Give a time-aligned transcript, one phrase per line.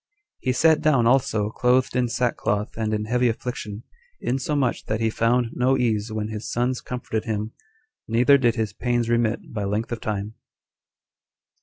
[0.39, 3.83] He sat down also clothed in sackcloth and in heavy affliction,
[4.19, 7.51] insomuch that he found no ease when his sons comforted him,
[8.07, 10.33] neither did his pains remit by length of time.